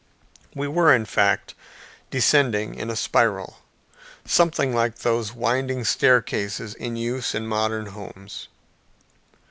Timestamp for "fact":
1.05-1.53